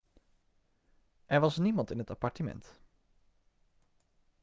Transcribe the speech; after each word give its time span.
er 1.27 1.39
was 1.39 1.57
niemand 1.57 1.91
in 1.91 1.97
het 1.97 2.09
appartement 2.09 2.81